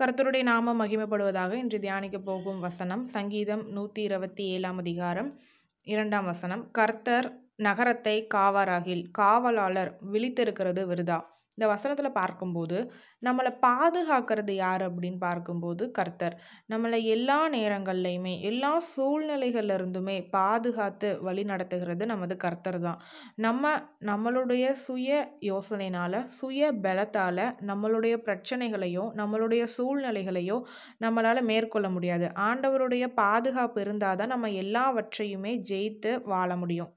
கர்த்தருடைய 0.00 0.42
நாமம் 0.42 0.80
மகிமைப்படுவதாக 0.80 1.52
இன்று 1.52 1.78
தியானிக்க 1.78 2.18
போகும் 2.18 2.60
வசனம் 2.60 3.04
சங்கீதம் 3.04 3.62
நூற்றி 3.68 4.02
இருபத்தி 4.02 4.44
ஏழாம் 4.44 4.78
அதிகாரம் 4.78 5.38
இரண்டாம் 5.86 6.24
வசனம். 6.24 6.70
கர்த்தர் 6.70 7.28
நகரத்தை 7.56 8.26
காவாராகில் 8.34 9.10
காவலாளர் 9.18 9.98
விழித்திருக்கிறது 10.12 10.84
விருதா? 10.86 11.18
இந்த 11.60 11.68
வசனத்தில் 11.72 12.18
பார்க்கும்போது 12.18 12.76
நம்மளை 13.22 13.50
பாதுகாக்கிறது 13.64 14.52
யார் 14.56 14.82
அப்படின்னு 14.86 15.18
பார்க்கும்போது 15.24 15.82
கர்த்தர். 15.90 16.34
நம்மளை 16.68 16.98
எல்லா 17.14 17.36
நேரங்கள்லையுமே 17.54 18.32
எல்லா 18.50 18.70
சூழ்நிலைகள்லேருந்துமே 18.92 20.14
பாதுகாத்து 20.30 21.08
வழி 21.22 21.42
நடத்துகிறது 21.44 22.06
நமது 22.06 22.36
கர்த்தர் 22.36 22.78
தான். 22.80 23.00
நம்ம 23.36 23.72
நம்மளுடைய 24.10 24.70
சுய 24.86 25.10
யோசனைனால 25.50 26.22
சுய 26.38 26.72
பலத்தால் 26.86 27.44
நம்மளுடைய 27.70 28.16
பிரச்சனைகளையோ 28.26 29.04
நம்மளுடைய 29.20 29.64
சூழ்நிலைகளையோ 29.76 30.58
நம்மளால் 31.04 31.42
மேற்கொள்ள 31.42 31.90
முடியாது. 31.90 32.28
ஆண்டவருடைய 32.48 33.06
பாதுகாப்பு 33.22 33.80
இருந்தால் 33.80 34.18
தான் 34.22 34.34
நம்ம 34.36 34.52
எல்லாவற்றையுமே 34.64 35.54
ஜெயித்து 35.72 36.12
வாழ 36.24 36.50
முடியும். 36.56 36.92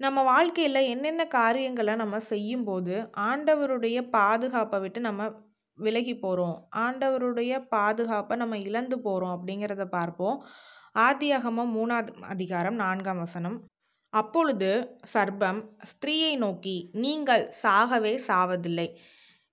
நம்ம 0.00 0.18
வாழ்க்கையில் 0.22 0.80
என்னென்ன 0.92 1.22
காரியங்களை 1.34 1.94
நம்ம 1.94 2.18
செய்யும்போது 2.28 2.94
ஆண்டவருடைய 3.28 3.98
பாதுகாப்பை 4.10 4.78
விட்டு 4.80 5.00
நம்ம 5.00 5.22
விலகி 5.78 6.14
போகிறோம் 6.22 6.56
ஆண்டவருடைய 6.84 7.52
பாதுகாப்பை 7.74 8.34
நம்ம 8.36 8.58
இழந்து 8.58 8.96
போகிறோம் 9.06 9.34
அப்படிங்கிறத 9.36 9.84
பார்ப்போம். 9.96 10.38
ஆதியாகமம் 10.98 11.72
மூணாவது 11.76 12.12
அதிகாரம் 12.34 12.74
நான்காம் 12.74 13.20
வசனம். 13.24 13.58
அப்பொழுது 14.12 14.70
சர்பம் 15.14 15.60
ஸ்திரீயை 15.90 16.32
நோக்கி 16.36 16.76
நீங்கள் 17.04 17.44
சாகவே 17.62 18.14
சாவதில்லை. 18.28 18.88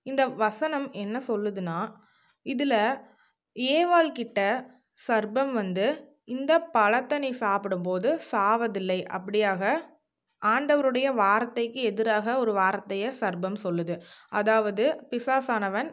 இந்த 0.06 0.22
வசனம் 0.44 0.88
என்ன 1.02 1.16
சொல்லுதுன்னா 1.28 1.78
இதில் 2.46 2.80
ஏவாள் 3.56 4.10
கிட்ட 4.12 4.40
சர்பம் 5.08 5.52
வந்து 5.52 5.86
இந்த 6.36 6.52
பழத்தை 6.76 7.18
நீ 7.18 7.32
சாப்பிடும்போது 7.44 8.08
சாவதில்லை. 8.32 9.00
அப்படியாக 9.16 9.62
ஆண்டவருடைய 10.42 11.08
வார்த்தைக்கு 11.14 11.80
எதிராக 11.82 12.36
ஒரு 12.38 12.52
வார்த்தையை 12.52 13.10
சர்ப்பம் 13.20 13.58
சொல்லுது. 13.62 13.96
அதாவது 14.30 14.84
பிசாசானவன் 15.10 15.90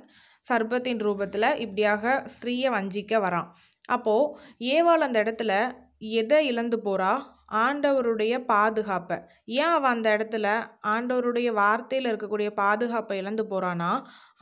சர்ப்பத்தின் 0.49 1.01
ரூபத்தில் 1.01 1.49
இப்படியாக 1.55 2.23
ஸ்திரீயை 2.33 2.69
வஞ்சிக்க 2.71 3.19
வரான். 3.19 3.47
அப்போது 3.87 4.33
ஏவாள் 4.75 5.05
அந்த 5.07 5.17
இடத்துல 5.23 5.53
எதை 6.19 6.39
இழந்து 6.47 6.77
போகிறா 6.83 7.13
ஆண்டவருடைய 7.63 8.35
பாதுகாப்பை. 8.45 9.17
ஏன் 9.45 9.73
அவள் 9.73 9.89
அந்த 9.89 10.07
இடத்துல 10.17 10.47
ஆண்டவருடைய 10.87 11.49
வார்த்தையில் 11.53 12.09
இருக்கக்கூடிய 12.11 12.49
பாதுகாப்பை 12.53 13.17
இழந்து 13.17 13.43
போகிறான்னா 13.43 13.91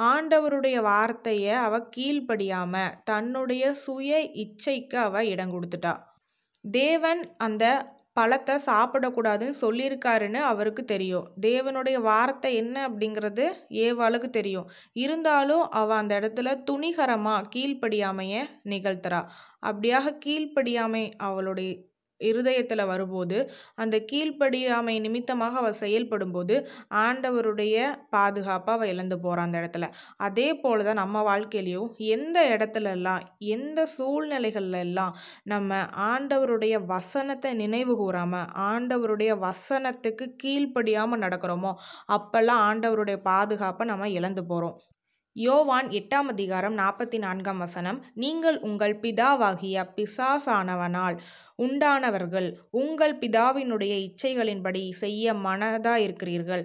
ஆண்டவருடைய 0.02 0.78
வார்த்தையை 0.82 1.54
அவள் 1.66 1.90
கீழ்ப்படியாமல் 1.98 2.94
தன்னுடைய 3.04 3.74
சுய 3.74 4.20
இச்சைக்கு 4.44 4.96
அவள் 4.96 5.26
இடம் 5.26 5.54
கொடுத்துட்டா. 5.54 5.94
தேவன் 6.64 7.22
அந்த 7.38 7.64
பழத்தை 8.14 8.56
சாப்பிடக்கூடாதுன்னு 8.66 9.56
சொல்லியிருக்காருன்னு 9.62 10.42
அவருக்கு 10.52 10.84
தெரியும். 10.86 11.28
தேவனுடைய 11.42 11.98
வார்த்தை 12.02 12.52
என்ன 12.56 12.76
அப்படிங்கிறது 12.90 13.46
ஏவாளுக்கு 13.86 14.30
தெரியும். 14.30 14.68
இருந்தாலும் 15.04 15.64
அவள் 15.72 15.98
அந்த 15.98 16.20
இடத்துல 16.20 16.56
துணிகரமாக 16.64 17.50
கீழ்ப்படியாமைய 17.56 18.36
நிகழ்த்துறா. 18.70 19.22
அப்படியாக 19.66 20.16
கீழ்ப்படியாமை 20.26 21.04
அவளுடைய 21.20 21.72
இருதயத்தில் 22.22 22.86
வரும்போது 22.86 23.38
அந்த 23.76 23.96
கீழ்ப்படியாமை 24.12 24.96
நிமித்தமாக 25.00 25.58
அவள் 25.58 25.80
செயல்படும்போது 25.82 26.56
ஆண்டவருடைய 27.04 27.76
பாதுகாப்பாக 28.10 28.78
அவள் 28.78 28.88
இழந்து 28.88 29.18
போகிறான் 29.20 29.48
அந்த 29.48 29.60
இடத்துல. 29.62 29.88
அதே 30.18 30.48
போல் 30.54 30.84
தான் 30.84 31.02
நம்ம 31.04 31.24
வாழ்க்கையிலையும் 31.24 31.90
எந்த 32.08 32.38
இடத்துலலாம் 32.50 33.24
எந்த 33.54 33.88
சூழ்நிலைகள்ல 33.98 34.80
எல்லாம் 34.80 35.16
நம்ம 35.44 35.80
ஆண்டவருடைய 36.06 36.76
வசனத்தை 36.86 37.54
நினைவு 37.54 37.96
கூறாமல் 37.96 38.50
ஆண்டவருடைய 38.70 39.32
வசனத்துக்கு 39.40 40.28
கீழ்ப்படியாமல் 40.44 41.24
நடக்கிறோமோ 41.24 41.74
அப்போல்லாம் 42.08 42.64
ஆண்டவருடைய 42.64 43.20
பாதுகாப்பை 43.24 43.86
நம்ம 43.86 44.10
இழந்து 44.10 44.44
போகிறோம் 44.46 44.78
யோவான் 45.36 45.88
எட்டாம் 45.90 46.28
அதிகாரம் 46.28 46.76
நாற்பத்தி 46.78 47.18
நான்காம் 47.18 47.58
வசனம் 47.58 48.00
நீங்கள் 48.14 48.58
உங்கள் 48.60 48.94
பிதாவாகிய 49.02 49.86
பிசாசானவனால் 49.96 51.16
உண்டானவர்கள் 51.58 52.50
உங்கள் 52.72 53.16
பிதாவினுடைய 53.18 53.94
இச்சைகளின்படி 54.08 54.84
செய்ய 54.94 55.34
மனதாயிருக்கிறீர்கள். 55.46 56.64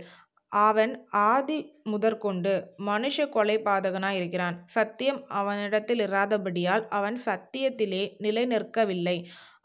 அவன் 0.52 0.92
ஆதி 1.30 1.58
முதற்கொண்டு 1.82 2.52
மனுஷ 2.86 3.26
கொலைபாதகனாய் 3.36 4.18
இருக்கிறான். 4.18 4.58
சத்தியம் 4.66 5.22
அவனிடத்தில் 5.40 6.04
இராதபடியால் 6.06 6.84
அவன் 6.90 7.18
சத்தியத்திலே 7.24 8.04
நிலை 8.18 8.44
நிற்கவில்லை 8.46 9.16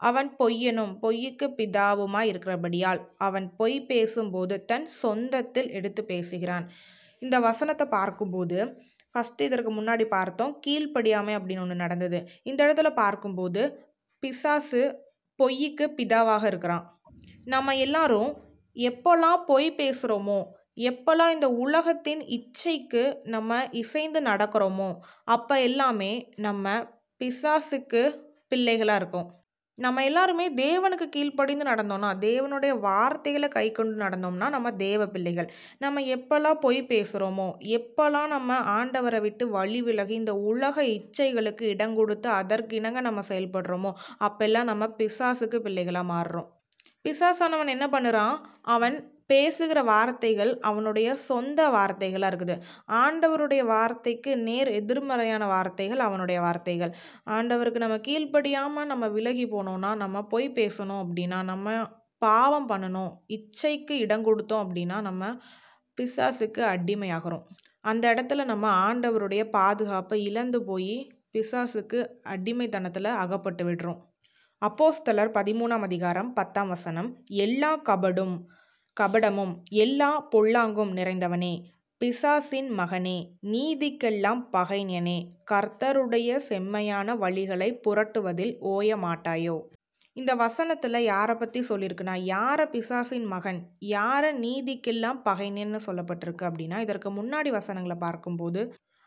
அவன் 0.08 0.30
பொய்யனும் 0.40 0.96
பொய்யுக்கு 1.04 1.48
பிதாவுமாய் 1.60 2.30
இருக்கிறபடியால் 2.32 3.02
அவன் 3.18 3.48
பொய் 3.56 3.78
பேசும்போது 3.86 4.56
தன் 4.64 4.88
சொந்தத்தில் 5.02 5.70
எடுத்து 5.70 6.04
பேசுகிறான். 6.04 6.66
இந்த 7.22 7.36
வசனத்தை 7.40 7.86
பார்க்கும்போது 7.88 8.58
ஃபஸ்ட்டு 9.14 9.40
இதற்கு 9.40 9.82
முன்னாடி 9.82 10.04
பார்த்தோம். 10.04 10.60
கீழ்ப்படியாமை 10.66 11.34
அப்படின்னு 11.36 11.60
ஒன்று 11.60 11.74
நடந்தது. 11.74 12.28
இந்த 12.42 12.64
இடத்துல 12.64 12.94
பார்க்கும்போது 12.94 13.62
பிசாசு 14.18 14.82
பொய்யுக்கு 15.38 15.84
பிதாவாக 15.98 16.44
இருக்கிறான். 16.46 17.00
நம்ம 17.44 17.76
எல்லாரும் 17.76 18.42
எப்போல்லாம் 18.76 19.44
பொய் 19.46 19.74
பேசுகிறோமோ 19.76 20.44
எப்போல்லாம் 20.76 21.32
இந்த 21.32 21.50
உலகத்தின் 21.50 22.20
இச்சைக்கு 22.36 23.02
நம்ம 23.22 23.68
இசைந்து 23.70 24.20
நடக்கிறோமோ 24.20 24.96
அப்போ 25.24 25.60
எல்லாமே 25.60 26.32
நம்ம 26.36 26.72
பிசாசுக்கு 27.20 28.02
பிள்ளைகளாக 28.48 28.96
இருக்கோம். 28.96 29.43
நம்ம 29.78 30.02
எல்லாருமே 30.04 30.44
தேவனுக்கு 30.54 31.06
கீழ்ப்படிந்து 31.14 31.64
நடந்தோம்னா 31.64 32.10
தேவனுடைய 32.24 32.72
வார்த்தைகளை 32.80 33.48
கை 33.48 33.64
கொண்டு 33.72 33.96
நடந்தோம்னா 34.04 34.48
நம்ம 34.48 34.68
தேவ 34.82 35.06
பிள்ளைகள். 35.06 35.48
நம்ம 35.78 36.00
எப்போல்லாம் 36.16 36.60
பொய் 36.60 36.80
பேசுகிறோமோ 36.88 37.46
எப்போல்லாம் 37.78 38.28
நம்ம 38.28 38.58
ஆண்டவரை 38.76 39.20
விட்டு 39.20 39.46
வழி 39.48 39.80
விலகி 39.82 40.14
இந்த 40.14 40.34
உலக 40.50 40.84
இச்சைகளுக்கு 40.96 41.62
இடம் 41.74 41.94
கொடுத்து 41.94 42.28
அதற்கு 42.40 42.76
இணங்க 42.76 43.00
நம்ம 43.00 43.22
செயல்படுறோமோ 43.28 43.92
அப்பெல்லாம் 44.28 44.70
நம்ம 44.72 44.86
பிசாசுக்கு 45.00 45.60
பிள்ளைகளாக 45.66 46.10
மாறுறோம். 46.14 46.48
பிசாசானவன் 47.08 47.74
என்ன 47.76 47.86
பண்ணுறான்? 47.86 48.36
அவன் 48.74 48.96
பேசுகிற 49.26 49.82
வார்த்தைகள் 49.82 50.52
அவனுடைய 50.60 51.08
சொந்த 51.14 51.60
வார்த்தைகளாக 51.70 52.30
இருக்குது. 52.32 52.56
ஆண்டவருடைய 52.92 53.62
வார்த்தைக்கு 53.64 54.38
நேர் 54.38 54.70
எதிர்மறையான 54.70 55.46
வார்த்தைகள் 55.46 55.98
அவனுடைய 55.98 56.40
வார்த்தைகள். 56.40 56.92
ஆண்டவருக்கு 57.26 57.84
நம்ம 57.84 57.96
கீழ்ப்படியாமல் 57.96 58.90
நம்ம 58.92 59.08
விலகி 59.08 59.46
போனோம்னா 59.46 59.96
நம்ம 59.96 60.22
போய் 60.22 60.48
பேசணும் 60.50 61.02
அப்படின்னா 61.04 61.42
நம்ம 61.44 61.76
பாவம் 62.18 62.68
பண்ணணும் 62.68 63.12
இச்சைக்கு 63.26 63.94
இடம் 63.98 64.26
கொடுத்தோம் 64.26 64.64
அப்படின்னா 64.64 65.00
நம்ம 65.00 65.32
பிசாசுக்கு 65.98 66.62
அடிமையாகிறோம். 66.74 67.44
அந்த 67.80 68.04
இடத்துல 68.14 68.44
நம்ம 68.44 68.66
ஆண்டவருடைய 68.86 69.42
பாதுகாப்பை 69.50 70.18
இழந்து 70.24 70.64
போய் 70.64 70.94
பிசாசுக்கு 71.32 71.98
அடிமைத்தனத்தில் 72.22 73.16
அகப்பட்டு 73.22 73.64
விடுறோம். 73.64 74.00
அப்போஸ்தலர் 74.62 75.30
பதிமூணாம் 75.38 75.82
அதிகாரம் 75.82 76.32
பத்தாம் 76.32 76.68
வசனம் 76.68 77.08
எல்லா 77.26 77.70
கபடும் 77.76 78.36
கபடமும் 79.00 79.54
எல்லா 79.76 80.10
பொல்லாங்கும் 80.34 80.92
நிறைந்தவனே. 80.94 81.54
பிசாசின் 82.00 82.70
மகனே 82.70 83.18
நீதிக்கெல்லாம் 83.42 84.42
பகைஞனே. 84.52 85.18
கர்த்தருடைய 85.50 86.36
செம்மையான 86.48 87.14
வழிகளை 87.14 87.68
புரட்டுவதில் 87.86 88.54
ஓய 88.58 88.96
மாட்டாயோ 88.96 89.56
இந்த 90.16 90.32
வசனத்தில் 90.34 90.98
யாரை 91.02 91.34
பற்றி 91.34 91.60
சொல்லியிருக்குன்னா 91.68 92.14
யாரை 92.24 92.66
பிசாசின் 92.66 93.24
மகன் 93.24 93.58
யாரை 93.78 94.30
நீதிக்கெல்லாம் 94.38 95.20
பகைஞன்னு 95.24 95.80
சொல்லப்பட்டிருக்கு 95.86 96.44
அப்படின்னா 96.44 96.78
இதற்கு 96.78 97.10
முன்னாடி 97.10 97.48
வசனங்களை 97.48 97.96
பார்க்கும்போது 97.96 98.62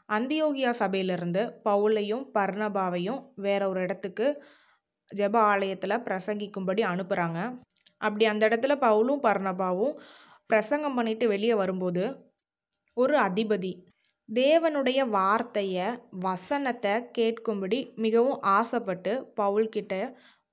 அந்தியோகியா 0.10 0.70
சபையிலிருந்து 0.70 1.42
பவுலையும் 1.66 2.26
பர்ணபாவையும் 2.34 3.22
வேற 3.36 3.70
ஒரு 3.70 3.82
இடத்துக்கு 3.82 4.28
ஜெப 5.16 5.36
ஆலயத்தில் 5.44 6.04
பிரசங்கிக்கும்படி 6.04 6.84
அனுப்புகிறாங்க 6.84 7.40
அப்படி 8.02 8.26
அந்த 8.26 8.44
இடத்துல 8.50 8.74
பவுலும் 8.86 9.24
பர்ணபாவும் 9.24 9.96
பிரசங்கம் 10.50 10.96
பண்ணிட்டு 10.96 11.26
வெளியே 11.28 11.54
வரும்போது 11.54 12.04
ஒரு 12.98 13.16
அதிபதி 13.20 13.72
தேவனுடைய 14.30 15.00
வார்த்தையை 15.10 15.88
வசனத்தை 16.24 16.94
கேட்கும்படி 17.18 17.80
மிகவும் 17.96 18.40
ஆசைப்பட்டு 18.58 19.12
பவுல்கிட்ட 19.40 19.94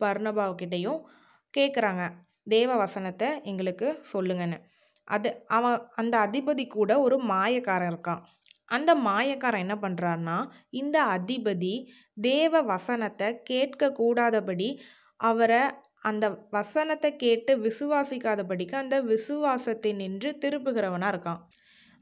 பர்ணபாவ்கிட்டையும் 0.00 1.00
கேட்குறாங்க 1.55 2.05
தேவ 2.46 2.70
வசனத்தை 2.76 3.29
எங்களுக்கு 3.43 3.88
சொல்லுங்கன்னு. 4.12 4.58
அது 5.08 5.31
அவன் 5.49 5.79
அந்த 5.93 6.14
அதிபதி 6.26 6.64
கூட 6.69 6.93
ஒரு 7.00 7.17
மாயக்காரன் 7.25 7.90
இருக்கான். 7.93 8.23
அந்த 8.69 8.90
மாயக்காரன் 9.06 9.64
என்ன 9.67 9.76
பண்ணுறான்னா 9.82 10.37
இந்த 10.73 10.97
அதிபதி 11.17 11.75
தேவ 12.26 12.62
வசனத்தை 12.73 13.29
கேட்கக்கூடாதபடி 13.50 14.69
அவரை 15.20 15.62
அந்த 16.04 16.24
வசனத்தை 16.50 17.10
கேட்டு 17.16 17.52
விசுவாசிக்காதபடிக்கு 17.66 18.74
அந்த 18.82 18.96
விசுவாசத்தை 19.12 19.92
நின்று 20.02 20.30
திருப்புகிறவனாக 20.44 21.12
இருக்கான். 21.14 21.40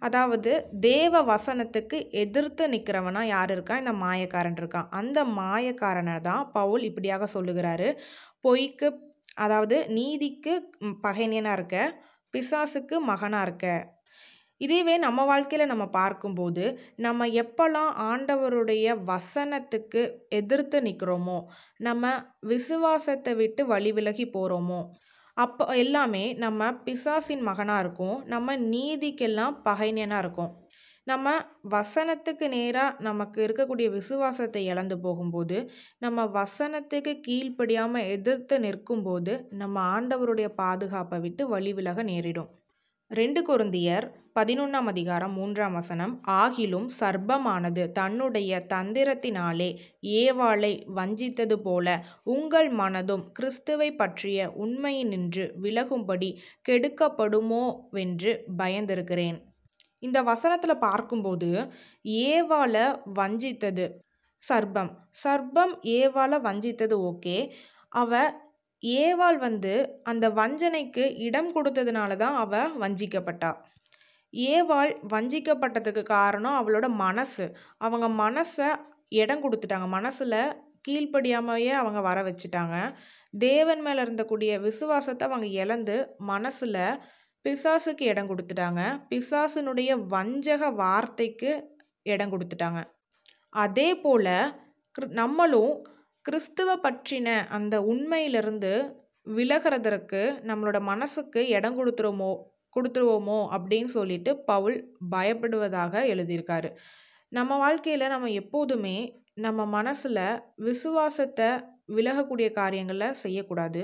அதாவது 0.02 0.52
தேவ 0.86 1.14
வசனத்துக்கு 1.24 1.98
எதிர்த்து 2.22 2.64
நிற்கிறவனா 2.68 3.22
யார் 3.26 3.50
இருக்கான் 3.56 3.82
இந்த 3.82 3.94
மாயக்காரன் 4.04 4.58
இருக்கான். 4.60 4.88
அந்த 5.00 5.18
மாயக்காரனை 5.40 6.16
தான் 6.20 6.44
பவுல் 6.52 6.84
இப்படியாக 6.90 7.28
சொல்லுகிறாரு. 7.36 7.88
பொய்க்கு 8.46 8.88
அதாவது 9.36 9.76
நீதிக்கு 9.98 10.54
பகைஞனாக 11.06 11.56
இருக்க 11.58 11.76
பிசாசுக்கு 12.34 12.96
மகனாக 13.10 13.46
இருக்க 13.46 13.66
இதேவே 14.62 14.94
நம்ம 14.98 15.20
வாழ்க்கையில் 15.24 15.70
நம்ம 15.70 15.84
பார்க்கும்போது 15.96 16.64
நம்ம 16.96 17.26
எப்போல்லாம் 17.42 17.92
ஆண்டவருடைய 18.08 18.96
வசனத்துக்கு 19.04 20.02
எதிர்த்து 20.32 20.80
நிற்கிறோமோ 20.82 21.38
நம்ம 21.80 22.12
விசுவாசத்தை 22.46 23.34
விட்டு 23.34 23.64
வழி 23.66 23.92
விலகி 23.92 24.26
போகிறோமோ 24.28 24.80
அப்போ 25.36 25.64
எல்லாமே 25.74 26.24
நம்ம 26.36 26.70
பிசாசின் 26.84 27.42
மகனாக 27.42 27.82
இருக்கும் 27.82 28.16
நம்ம 28.26 28.56
நீதிக்கெல்லாம் 28.72 29.54
பகைஞனாக 29.64 30.22
இருக்கும். 30.24 30.50
நம்ம 31.06 31.28
வசனத்துக்கு 31.72 32.46
நேராக 32.48 33.02
நமக்கு 33.02 33.38
இருக்கக்கூடிய 33.46 33.86
விசுவாசத்தை 33.90 34.62
இழந்து 34.64 34.96
போகும்போது 35.00 35.56
நம்ம 35.98 36.26
வசனத்துக்கு 36.36 37.12
கீழ்ப்படியாமல் 37.26 38.08
எதிர்த்து 38.08 38.56
நிற்கும்போது 38.60 39.32
நம்ம 39.52 39.76
ஆண்டவருடைய 39.94 40.50
பாதுகாப்பை 40.54 41.18
விட்டு 41.20 41.44
வழி 41.48 41.72
விலக 41.72 42.02
நேரிடும். 42.02 42.50
ரெண்டு 43.10 43.40
குருந்தியர் 43.48 44.06
பதினொன்றாம் 44.36 44.86
அதிகாரம் 44.86 45.32
மூன்றாம் 45.32 45.72
வசனம் 45.72 46.12
ஆகிலும் 46.32 46.86
சர்ப்பமானது 47.00 47.82
தன்னுடைய 47.92 48.60
தந்திரத்தினாலே 48.70 49.66
ஏவாளை 50.20 50.70
வஞ்சித்தது 50.94 51.56
போல 51.56 51.86
உங்கள் 52.34 52.68
மனதும் 52.72 53.24
கிறிஸ்துவை 53.32 53.88
பற்றிய 53.94 54.46
உண்மையினின்று 54.64 55.44
விலகும்படி 55.62 56.30
கெடுக்கப்படுமோ 56.68 57.64
வென்று 57.90 58.32
பயந்திருக்கிறேன். 58.58 59.36
இந்த 60.02 60.22
வசனத்தில் 60.22 60.82
பார்க்கும்போது 60.86 61.50
ஏவாளை 62.28 62.86
வஞ்சித்தது 63.18 63.86
சர்ப்பம். 64.42 64.90
சர்ப்பம் 65.24 65.74
ஏவாளை 65.98 66.38
வஞ்சித்தது 66.48 66.98
ஓகே. 67.10 67.36
அவ 67.92 68.12
ஏவாள் 68.82 69.38
வந்து 69.38 69.74
அந்த 70.04 70.26
வஞ்சனைக்கு 70.30 71.04
இடம் 71.18 71.52
கொடுத்ததுனால 71.54 72.16
தான் 72.16 72.36
அவ 72.36 72.62
வஞ்சிக்கப்பட்டா. 72.80 73.52
ஏவாள் 74.32 74.92
வஞ்சிக்கப்பட்டதுக்கு 75.12 76.02
காரணம் 76.02 76.58
அவளோட 76.60 76.88
மனசு. 76.88 77.56
அவங்க 77.78 78.06
மனசை 78.24 78.68
இடம் 79.08 79.42
கொடுத்துட்டாங்க. 79.44 79.88
மனசில் 79.88 80.56
கீழ்ப்படியாமையே 80.88 81.72
அவங்க 81.72 82.00
வர 82.00 82.18
வச்சுட்டாங்க. 82.22 82.76
தேவன் 83.38 83.80
மேலே 83.80 84.02
இருந்தக்கூடிய 84.02 84.60
விசுவாசத்தை 84.60 85.28
அவங்க 85.28 85.46
இழந்து 85.46 85.96
மனசில் 86.18 87.00
பிசாசுக்கு 87.44 88.02
இடம் 88.02 88.30
கொடுத்துட்டாங்க. 88.30 88.82
பிசாசுனுடைய 89.10 90.06
வஞ்சக 90.06 90.70
வார்த்தைக்கு 90.70 91.52
இடம் 92.02 92.32
கொடுத்துட்டாங்க. 92.32 92.82
அதே 93.50 93.88
போல் 93.96 94.34
நம்மளும் 94.94 95.72
கிறிஸ்துவ 96.22 96.76
பற்றின 96.76 97.28
அந்த 97.48 97.82
உண்மையிலிருந்து 97.82 98.72
விலகிறதற்கு 99.26 100.20
நம்மளோட 100.48 100.80
மனசுக்கு 100.80 101.48
இடம் 101.48 101.76
கொடுத்துருமோ 101.78 102.32
கொடுத்துருவோமோ 102.76 103.38
அப்படின்னு 103.56 103.90
சொல்லிட்டு 103.98 104.32
பவுல் 104.50 104.76
பயப்படுவதாக 105.14 105.94
எழுதியிருக்காரு. 106.14 106.70
நம்ம 107.32 107.56
வாழ்க்கையில் 107.56 108.12
நம்ம 108.14 108.30
எப்போதுமே 108.42 108.96
நம்ம 109.34 109.64
மனசில் 109.76 110.24
விசுவாசத்தை 110.68 111.50
விலகக்கூடிய 111.96 112.48
காரியங்களை 112.52 113.08
செய்யக்கூடாது. 113.24 113.82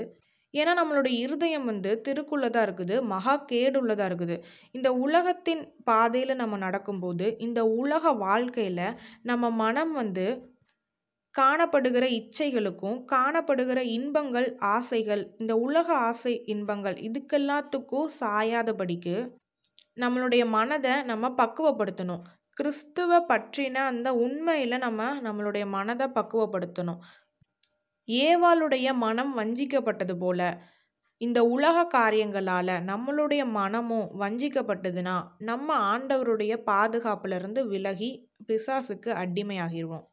ஏன்னா 0.53 0.71
நம்மளுடைய 0.79 1.15
இருதயம் 1.25 1.65
வந்து 1.65 1.89
திருக்குள்ளதாக 2.07 2.65
இருக்குது 2.67 2.95
மகா 3.13 3.33
கேடுள்ளதாக 3.51 4.07
இருக்குது. 4.09 4.35
இந்த 4.71 4.89
உலகத்தின் 5.05 5.61
பாதையில் 5.89 6.39
நம்ம 6.41 6.57
நடக்கும்போது 6.57 7.25
இந்த 7.37 7.59
உலக 7.81 8.11
வாழ்க்கையில் 8.25 8.85
நம்ம 9.21 9.51
மனம் 9.63 9.93
வந்து 9.93 10.25
காணப்படுகிற 11.39 12.05
இச்சைகளுக்கும் 12.19 12.97
காணப்படுகிற 13.11 13.79
இன்பங்கள் 13.97 14.47
ஆசைகள் 14.59 15.23
இந்த 15.37 15.53
உலக 15.57 15.87
ஆசை 16.09 16.33
இன்பங்கள் 16.45 16.97
இதுக்கெல்லாத்துக்கும் 17.07 18.09
சாயாதபடிக்கு 18.21 19.15
நம்மளுடைய 19.97 20.43
மனதை 20.47 20.93
நம்ம 21.03 21.29
பக்குவப்படுத்தணும். 21.37 22.23
கிறிஸ்துவ 22.53 23.19
பற்றின 23.29 23.75
அந்த 23.85 24.09
உண்மையில் 24.15 24.77
நம்ம 24.77 25.09
நம்மளுடைய 25.21 25.65
மனதை 25.67 26.07
பக்குவப்படுத்தணும். 26.15 27.01
ஏவாளுடைய 28.07 28.87
மனம் 28.95 29.33
வஞ்சிக்கப்பட்டது 29.37 30.15
போல 30.17 30.41
இந்த 31.21 31.39
உலக 31.45 31.77
காரியங்களால் 31.87 32.73
நம்மளுடைய 32.89 33.41
மனமும் 33.51 34.07
வஞ்சிக்கப்பட்டதுன்னா 34.19 35.15
நம்ம 35.39 35.75
ஆண்டவருடைய 35.91 36.53
பாதுகாப்புலேருந்து 36.65 37.63
விலகி 37.67 38.11
பிசாசுக்கு 38.47 39.11
அடிமையாகிடுவோம் 39.23 40.05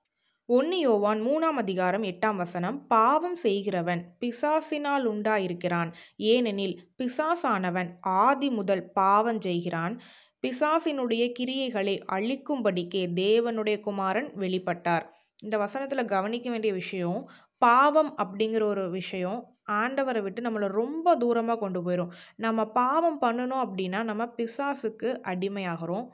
ஒன்னு 0.48 0.78
யோவான் 0.78 1.20
மூணாம் 1.20 1.56
அதிகாரம் 1.56 2.02
எட்டாம் 2.02 2.36
வசனம் 2.36 2.86
பாவம் 2.86 3.34
செய்கிறவன் 3.34 4.02
பிசாசினால் 4.20 5.04
உண்டாயிருக்கிறான். 5.04 5.92
ஏனெனில் 6.16 6.74
பிசாசானவன் 6.98 7.88
ஆதி 8.00 8.50
முதல் 8.50 8.92
பாவம் 8.92 9.40
செய்கிறான். 9.40 10.00
பிசாசினுடைய 10.44 11.24
கிரியைகளை 11.38 11.94
அழிக்கும்படிக்கே 12.12 13.02
தேவனுடைய 13.14 13.80
குமாரன் 13.80 14.28
வெளிப்பட்டார். 14.36 15.02
இந்த 15.42 15.58
வசனத்தில் 15.58 16.04
கவனிக்க 16.04 16.50
வேண்டிய 16.50 16.72
விஷயம் 16.72 17.28
பாவம் 17.58 18.14
அப்படிங்கிற 18.16 18.62
ஒரு 18.62 18.90
விஷயம் 18.90 19.40
ஆண்டவரை 19.70 20.22
விட்டு 20.22 20.42
நம்மளை 20.42 20.66
ரொம்ப 20.66 21.16
தூரமாக 21.16 21.58
கொண்டு 21.58 21.80
போயிடும் 21.80 22.12
நம்ம 22.36 22.66
பாவம் 22.70 23.20
பண்ணணும் 23.20 23.64
அப்படின்னா 23.66 24.02
நம்ம 24.04 24.24
பிசாசுக்கு 24.36 25.08
அடிமையாகிறோம். 25.32 26.06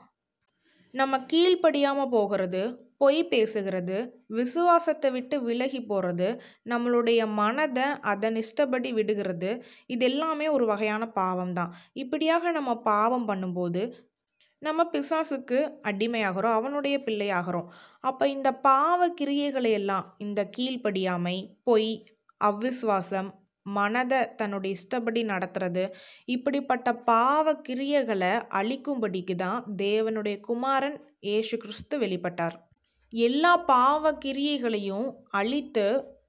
நம்ம 0.91 1.17
கீழ்ப்படியாமல் 1.33 2.09
போகிறது 2.09 2.82
பொய் 2.97 3.21
பேசுகிறது 3.31 3.97
விசுவாசத்தை 4.27 5.11
விட்டு 5.11 5.41
விலகி 5.41 5.81
போகிறது 5.81 6.27
நம்மளுடைய 6.69 7.21
மனதை 7.33 7.87
அதன் 8.01 8.35
இஷ்டப்படி 8.35 8.91
விடுகிறது 8.91 9.51
இது 9.87 10.05
எல்லாமே 10.05 10.47
ஒரு 10.47 10.65
வகையான 10.65 11.03
பாவம் 11.11 11.53
தான் 11.53 11.73
இப்படியாக 11.93 12.51
நம்ம 12.51 12.75
பாவம் 12.81 13.27
பண்ணும்போது 13.29 13.83
நம்ம 14.61 14.81
பிசாசுக்கு 14.91 15.57
அடிமையாகிறோம் 15.83 16.53
அவனுடைய 16.53 16.95
பிள்ளையாகிறோம். 17.05 17.69
அப்போ 17.99 18.27
இந்த 18.27 18.49
பாவ 18.51 19.07
கிரியைகளை 19.21 19.71
எல்லாம் 19.71 20.05
இந்த 20.17 20.49
கீழ்ப்படியாமை 20.57 21.37
பொய் 21.63 22.03
அவ்விசுவாசம் 22.41 23.31
மனதை 23.65 24.21
தன்னுடைய 24.35 24.75
இஷ்டப்படி 24.75 25.21
நடத்துறது 25.23 25.83
இப்படிப்பட்ட 26.25 26.93
பாவ 26.93 27.53
கிரியைகளை 27.69 28.33
அழிக்கும்படிக்கு 28.59 29.35
தான் 29.35 29.63
தேவனுடைய 29.75 30.39
குமாரன் 30.39 30.97
ஏசு 31.19 31.57
கிறிஸ்து 31.57 31.97
வெளிப்பட்டார். 31.99 32.57
எல்லா 33.13 33.57
பாவ 33.57 34.11
கிரியைகளையும் 34.25 35.07
அழித்து 35.29 35.87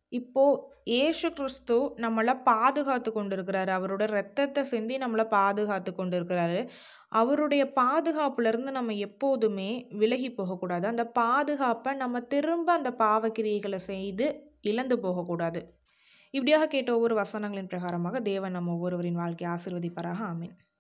இப்போ 0.09 0.45
ஏசு 0.85 1.33
கிறிஸ்து 1.33 1.77
நம்மளை 1.97 2.43
பாதுகாத்து 2.45 3.13
கொண்டு 3.13 3.37
இருக்கிறாரு 3.37 3.71
அவரோட 3.77 4.05
ரத்தத்தை 4.07 4.63
சிந்தி 4.65 4.97
நம்மளை 4.99 5.25
பாதுகாத்து 5.29 5.95
கொண்டு 5.95 6.17
இருக்கிறாரு 6.21 6.69
அவருடைய 7.09 7.73
பாதுகாப்புலேருந்து 7.77 8.71
நம்ம 8.71 8.93
எப்போதுமே 8.93 9.71
விலகி 9.91 10.31
போகக்கூடாது. 10.31 10.87
அந்த 10.87 11.05
பாதுகாப்பை 11.05 11.95
நம்ம 11.95 12.21
திரும்ப 12.21 12.73
அந்த 12.73 12.91
பாவக்கிரியைகளை 12.99 13.77
செய்து 13.77 14.27
இழந்து 14.61 14.99
போகக்கூடாது. 14.99 15.63
இப்படியாக 16.31 16.67
கேட்ட 16.67 16.91
ஒவ்வொரு 16.95 17.15
வசனங்களின் 17.23 17.71
பிரகாரமாக 17.73 18.21
தேவன் 18.23 18.53
நம்ம 18.53 18.73
ஒவ்வொருவரின் 18.73 19.21
வாழ்க்கையை 19.23 19.57
ஆசிர்வதிப்பாராக. 19.57 20.21
ஆமீன். 20.33 20.55